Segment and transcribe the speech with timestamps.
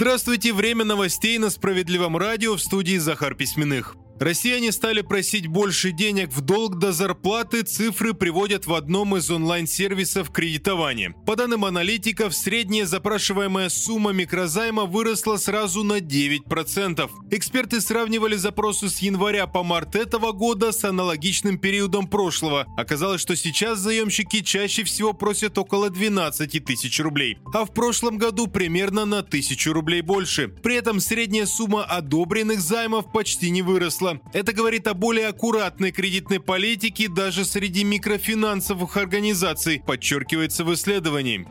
[0.00, 3.96] Здравствуйте, время новостей на Справедливом радио в студии Захар Письменных.
[4.20, 10.30] Россияне стали просить больше денег в долг до зарплаты, цифры приводят в одном из онлайн-сервисов
[10.30, 11.14] кредитования.
[11.24, 17.08] По данным аналитиков, средняя запрашиваемая сумма микрозайма выросла сразу на 9%.
[17.30, 22.66] Эксперты сравнивали запросы с января по март этого года с аналогичным периодом прошлого.
[22.76, 28.48] Оказалось, что сейчас заемщики чаще всего просят около 12 тысяч рублей, а в прошлом году
[28.48, 30.48] примерно на тысячу рублей больше.
[30.48, 34.20] При этом средняя сумма одобренных займов почти не выросла выросла.
[34.32, 41.46] Это говорит о более аккуратной кредитной политике даже среди микрофинансовых организаций, подчеркивается в исследовании.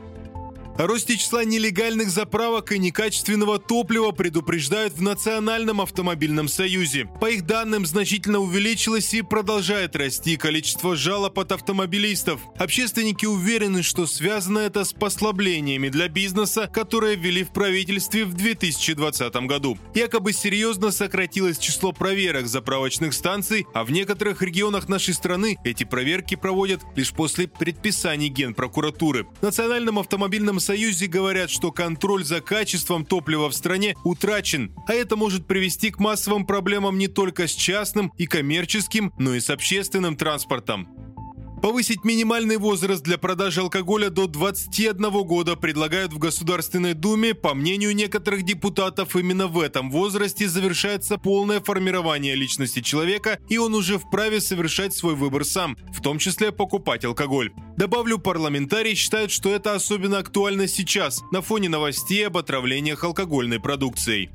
[0.78, 7.10] О росте числа нелегальных заправок и некачественного топлива предупреждают в Национальном автомобильном союзе.
[7.20, 12.42] По их данным, значительно увеличилось и продолжает расти количество жалоб от автомобилистов.
[12.60, 19.36] Общественники уверены, что связано это с послаблениями для бизнеса, которые ввели в правительстве в 2020
[19.48, 19.80] году.
[19.96, 26.36] Якобы серьезно сократилось число проверок заправочных станций, а в некоторых регионах нашей страны эти проверки
[26.36, 29.26] проводят лишь после предписаний Генпрокуратуры.
[29.40, 35.16] В Национальном автомобильном Союзе говорят, что контроль за качеством топлива в стране утрачен, а это
[35.16, 40.18] может привести к массовым проблемам не только с частным и коммерческим, но и с общественным
[40.18, 41.07] транспортом.
[41.62, 47.34] Повысить минимальный возраст для продажи алкоголя до 21 года предлагают в Государственной Думе.
[47.34, 53.74] По мнению некоторых депутатов, именно в этом возрасте завершается полное формирование личности человека, и он
[53.74, 57.52] уже вправе совершать свой выбор сам, в том числе покупать алкоголь.
[57.76, 64.30] Добавлю, парламентарии считают, что это особенно актуально сейчас, на фоне новостей об отравлениях алкогольной продукцией.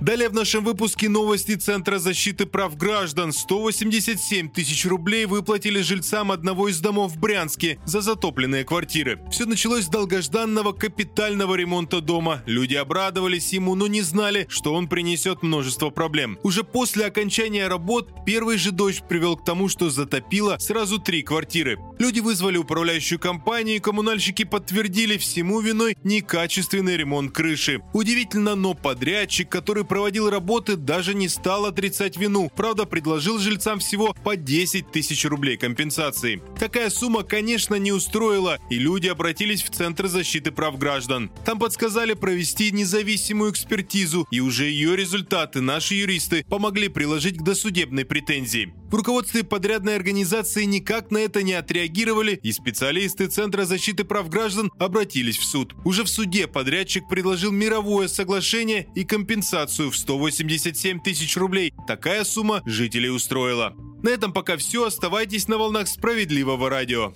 [0.00, 3.32] Далее в нашем выпуске новости Центра защиты прав граждан.
[3.32, 9.18] 187 тысяч рублей выплатили жильцам одного из домов в Брянске за затопленные квартиры.
[9.30, 12.42] Все началось с долгожданного капитального ремонта дома.
[12.44, 16.38] Люди обрадовались ему, но не знали, что он принесет множество проблем.
[16.42, 21.78] Уже после окончания работ первый же дождь привел к тому, что затопило сразу три квартиры.
[21.98, 27.80] Люди вызвали управляющую компанию, и коммунальщики подтвердили всему виной некачественный ремонт крыши.
[27.94, 32.50] Удивительно, но подрядчик, который проводил работы, даже не стал отрицать вину.
[32.54, 36.42] Правда, предложил жильцам всего по 10 тысяч рублей компенсации.
[36.58, 41.30] Такая сумма, конечно, не устроила, и люди обратились в Центр защиты прав граждан.
[41.44, 48.04] Там подсказали провести независимую экспертизу, и уже ее результаты наши юристы помогли приложить к досудебной
[48.04, 48.74] претензии.
[48.90, 54.70] В руководстве подрядной организации никак на это не отреагировали, и специалисты Центра защиты прав граждан
[54.78, 55.74] обратились в суд.
[55.84, 61.72] Уже в суде подрядчик предложил мировое соглашение и компенсацию в 187 тысяч рублей.
[61.88, 63.74] Такая сумма жителей устроила.
[64.04, 64.84] На этом пока все.
[64.84, 67.12] Оставайтесь на волнах справедливого радио.